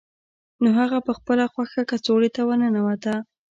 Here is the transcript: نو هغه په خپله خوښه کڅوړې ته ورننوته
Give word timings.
نو 0.61 0.69
هغه 0.79 0.97
په 1.07 1.11
خپله 1.17 1.43
خوښه 1.53 1.81
کڅوړې 1.89 2.29
ته 2.35 2.41
ورننوته 2.49 3.13